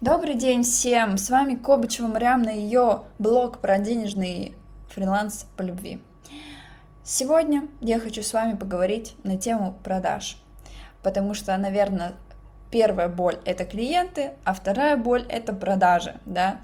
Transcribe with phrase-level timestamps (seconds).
[0.00, 1.18] Добрый день всем!
[1.18, 4.54] С вами Кобычева Мариам на ее блог про денежный
[4.90, 6.00] фриланс по любви.
[7.02, 10.40] Сегодня я хочу с вами поговорить на тему продаж,
[11.02, 12.12] потому что, наверное,
[12.70, 16.60] первая боль— это клиенты, а вторая боль— это продажи, да.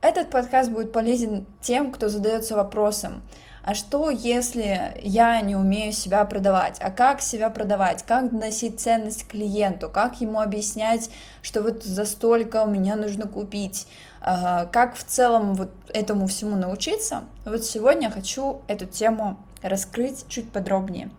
[0.00, 3.22] Этот подкаст будет полезен тем, кто задается вопросом,
[3.68, 6.78] а что, если я не умею себя продавать?
[6.80, 8.02] А как себя продавать?
[8.02, 9.90] Как доносить ценность клиенту?
[9.90, 11.10] Как ему объяснять,
[11.42, 13.86] что вот за столько меня нужно купить?
[14.22, 17.24] Как в целом вот этому всему научиться?
[17.44, 21.10] Вот сегодня я хочу эту тему раскрыть чуть подробнее.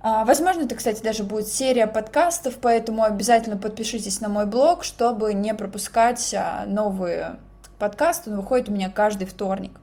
[0.00, 5.34] А, возможно, это, кстати, даже будет серия подкастов, поэтому обязательно подпишитесь на мой блог, чтобы
[5.34, 7.36] не пропускать а, новые
[7.78, 9.78] Подкаст, он выходит у меня каждый вторник.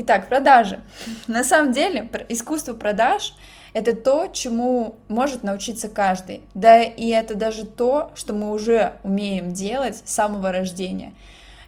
[0.00, 0.78] Итак, продажи.
[1.26, 3.34] На самом деле, искусство продаж–
[3.72, 6.42] это то, чему может научиться каждый.
[6.54, 11.14] Да и это даже то, что мы уже умеем делать с самого рождения.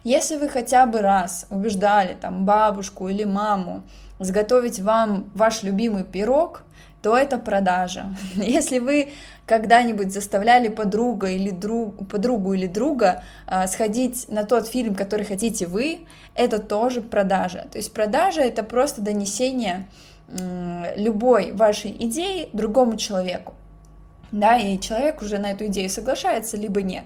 [0.05, 3.83] Если вы хотя бы раз убеждали там бабушку или маму
[4.17, 6.63] сготовить вам ваш любимый пирог,
[7.01, 8.15] то это продажа.
[8.35, 9.09] Если вы
[9.45, 15.65] когда-нибудь заставляли подруга или друг, подругу или друга э, сходить на тот фильм, который хотите
[15.65, 17.67] вы, это тоже продажа.
[17.71, 19.87] То есть продажа это просто донесение
[20.27, 23.53] э, любой вашей идеи другому человеку.
[24.31, 27.05] Да, и человек уже на эту идею соглашается, либо нет.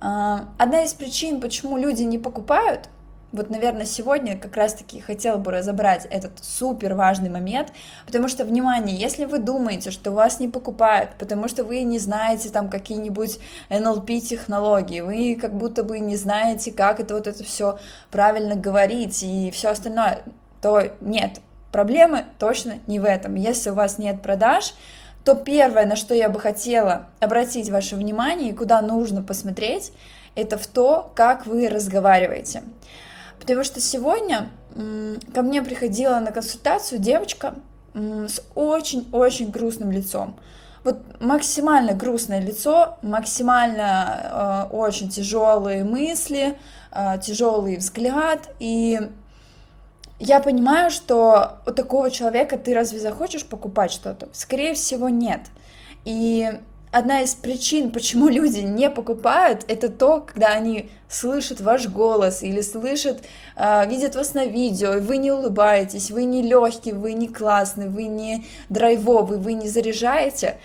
[0.00, 2.88] Э, одна из причин, почему люди не покупают,
[3.32, 7.72] вот, наверное, сегодня как раз-таки хотела бы разобрать этот супер важный момент,
[8.06, 12.50] потому что, внимание, если вы думаете, что вас не покупают, потому что вы не знаете
[12.50, 13.38] там какие-нибудь
[13.68, 17.78] NLP-технологии, вы как будто бы не знаете, как это вот это все
[18.10, 20.22] правильно говорить и все остальное,
[20.62, 21.40] то нет,
[21.72, 23.34] проблемы точно не в этом.
[23.34, 24.74] Если у вас нет продаж,
[25.24, 29.92] то первое, на что я бы хотела обратить ваше внимание и куда нужно посмотреть,
[30.36, 32.62] это в то, как вы разговариваете.
[33.40, 34.48] Потому что сегодня
[35.34, 37.54] ко мне приходила на консультацию девочка
[37.94, 40.38] с очень-очень грустным лицом.
[40.84, 46.56] Вот максимально грустное лицо, максимально э, очень тяжелые мысли,
[46.92, 48.50] э, тяжелый взгляд.
[48.60, 49.00] И
[50.20, 54.28] я понимаю, что у такого человека ты разве захочешь покупать что-то?
[54.32, 55.40] Скорее всего, нет.
[56.04, 56.52] И
[56.96, 62.62] одна из причин, почему люди не покупают, это то, когда они слышат ваш голос или
[62.62, 63.22] слышат,
[63.54, 67.90] э, видят вас на видео, и вы не улыбаетесь, вы не легкий, вы не классный,
[67.90, 70.56] вы не драйвовый, вы не заряжаете.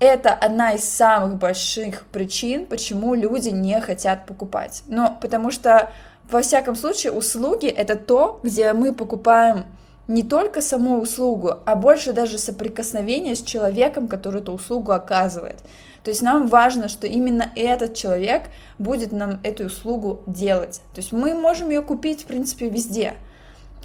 [0.00, 4.82] Это одна из самых больших причин, почему люди не хотят покупать.
[4.88, 5.92] Но потому что,
[6.28, 9.64] во всяком случае, услуги это то, где мы покупаем
[10.08, 15.56] не только саму услугу, а больше даже соприкосновение с человеком, который эту услугу оказывает.
[16.04, 18.44] То есть нам важно, что именно этот человек
[18.78, 20.80] будет нам эту услугу делать.
[20.94, 23.14] То есть мы можем ее купить, в принципе, везде.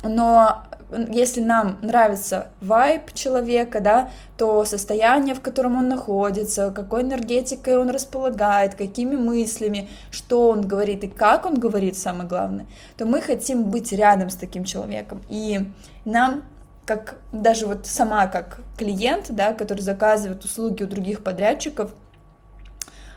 [0.04, 0.64] Но
[1.10, 7.90] если нам нравится вайб человека, да, то состояние, в котором он находится, какой энергетикой он
[7.90, 12.66] располагает, какими мыслями, что он говорит и как он говорит, самое главное,
[12.98, 15.22] то мы хотим быть рядом с таким человеком.
[15.30, 15.62] И
[16.06, 16.44] нам
[16.86, 21.92] как даже вот сама как клиент, да, который заказывает услуги у других подрядчиков,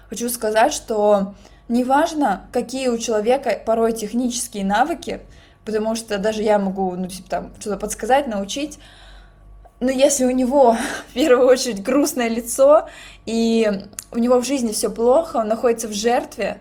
[0.09, 1.35] хочу сказать, что
[1.69, 5.21] неважно, какие у человека порой технические навыки,
[5.65, 8.79] потому что даже я могу, ну, типа, там, что-то подсказать, научить,
[9.81, 10.77] но если у него
[11.11, 12.89] в первую очередь грустное лицо,
[13.27, 13.71] и
[14.13, 16.61] у него в жизни все плохо, он находится в жертве,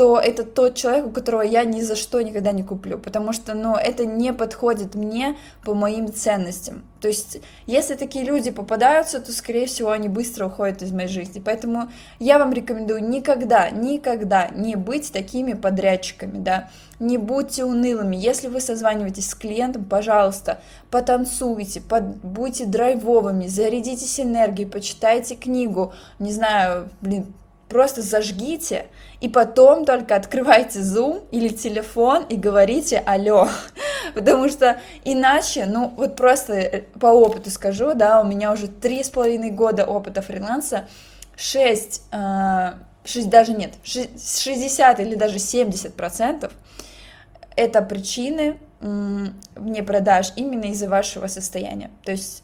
[0.00, 3.52] то это тот человек, у которого я ни за что никогда не куплю, потому что,
[3.52, 6.84] ну, это не подходит мне по моим ценностям.
[7.02, 11.42] То есть, если такие люди попадаются, то, скорее всего, они быстро уходят из моей жизни.
[11.44, 16.70] Поэтому я вам рекомендую никогда, никогда не быть такими подрядчиками, да.
[16.98, 18.16] Не будьте унылыми.
[18.16, 26.32] Если вы созваниваетесь с клиентом, пожалуйста, потанцуйте, под, будьте драйвовыми, зарядитесь энергией, почитайте книгу, не
[26.32, 27.26] знаю, блин,
[27.70, 28.86] просто зажгите,
[29.20, 33.48] и потом только открывайте Zoom или телефон и говорите «Алло»,
[34.14, 39.02] потому что иначе, ну, вот просто э, по опыту скажу, да, у меня уже три
[39.02, 40.88] с половиной года опыта фриланса,
[41.36, 42.02] 6,
[43.04, 46.52] 6 э, даже нет, 60 или даже 70 процентов
[47.56, 51.90] это причины не продаж именно из-за вашего состояния.
[52.04, 52.42] То есть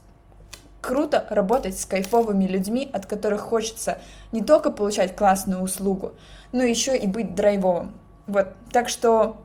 [0.87, 3.99] круто работать с кайфовыми людьми, от которых хочется
[4.31, 6.12] не только получать классную услугу,
[6.53, 7.93] но еще и быть драйвовым.
[8.29, 9.37] Вот, так что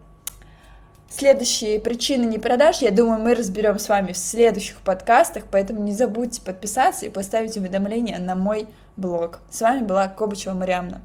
[1.10, 5.94] следующие причины не продаж, я думаю, мы разберем с вами в следующих подкастах, поэтому не
[5.94, 9.40] забудьте подписаться и поставить уведомления на мой блог.
[9.50, 11.02] С вами была Кобычева Мариамна.